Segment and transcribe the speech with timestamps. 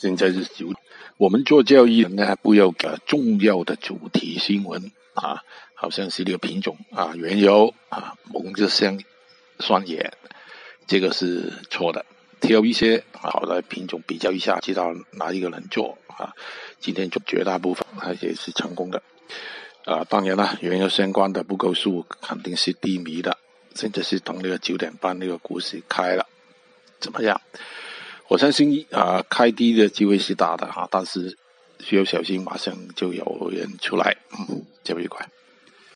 [0.00, 0.72] 现在是九，
[1.16, 5.42] 我们做交易呢，不要给重要的主题新闻啊，
[5.74, 9.02] 好像是这个品种啊，原油啊，蒙着香
[9.58, 10.12] 酸盐，
[10.86, 12.06] 这个是错的。
[12.40, 16.32] 挑一些好的品种比较一下，知道哪一个能做啊？
[16.78, 19.02] 今天做绝大部分它也是成功的
[19.84, 20.04] 啊。
[20.04, 23.36] 当然了，原油相关的不够数肯定是低迷的。
[23.74, 26.24] 现在是等那个九点半那个股市开了，
[27.00, 27.40] 怎么样？
[28.28, 31.36] 我相信啊，开低的机会是大的哈，但是
[31.80, 35.27] 需要小心，马上就有人出来，嗯，交易快。